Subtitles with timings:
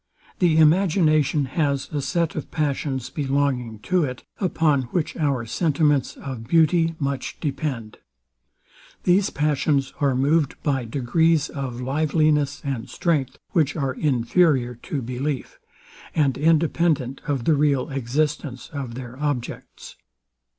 [0.39, 6.47] The imagination has a set of passions belonging to it, upon which our sentiments of
[6.47, 7.99] beauty much depend.
[9.03, 15.59] These passions are moved by degrees of liveliness and strength, which are inferior to belief,
[16.15, 19.97] and independent of the real existence of their objects.